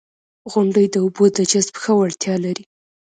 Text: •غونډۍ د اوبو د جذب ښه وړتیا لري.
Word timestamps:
•غونډۍ 0.51 0.85
د 0.91 0.95
اوبو 1.03 1.25
د 1.37 1.39
جذب 1.51 1.75
ښه 1.81 1.91
وړتیا 1.99 2.35
لري. 2.45 2.63